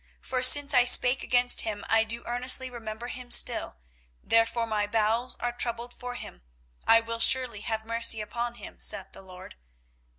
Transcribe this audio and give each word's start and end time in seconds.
for 0.19 0.41
since 0.41 0.73
I 0.73 0.83
spake 0.85 1.21
against 1.21 1.61
him, 1.61 1.83
I 1.87 2.03
do 2.03 2.23
earnestly 2.25 2.71
remember 2.71 3.05
him 3.09 3.29
still: 3.29 3.75
therefore 4.23 4.65
my 4.65 4.87
bowels 4.87 5.35
are 5.39 5.51
troubled 5.51 5.93
for 5.93 6.15
him; 6.15 6.41
I 6.87 7.01
will 7.01 7.19
surely 7.19 7.61
have 7.61 7.85
mercy 7.85 8.19
upon 8.19 8.55
him, 8.55 8.81
saith 8.81 9.11
the 9.11 9.21
LORD. 9.21 9.57